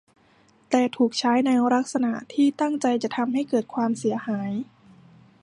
[0.69, 4.51] แต่ถูกใช้ในลักษณะที่ตั้งใจจะทำให้เกิดความเสียหาย